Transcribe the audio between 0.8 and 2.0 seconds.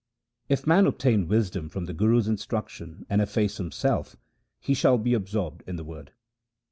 obtain wisdom from the